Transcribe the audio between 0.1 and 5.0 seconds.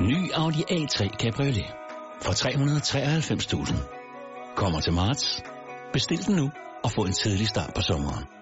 Audi A3 Cabriolet for 393.000. Kommer til